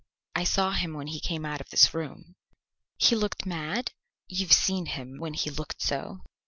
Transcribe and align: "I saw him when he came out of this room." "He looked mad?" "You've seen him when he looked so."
"I 0.35 0.45
saw 0.45 0.71
him 0.71 0.93
when 0.95 1.05
he 1.05 1.19
came 1.19 1.45
out 1.45 1.61
of 1.61 1.69
this 1.69 1.93
room." 1.93 2.33
"He 2.97 3.15
looked 3.15 3.45
mad?" 3.45 3.91
"You've 4.25 4.51
seen 4.51 4.87
him 4.87 5.19
when 5.19 5.35
he 5.35 5.51
looked 5.51 5.79
so." 5.83 6.21